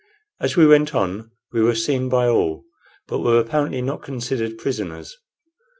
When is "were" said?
1.61-1.75, 3.19-3.39